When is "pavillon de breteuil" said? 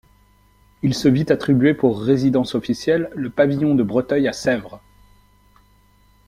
3.29-4.27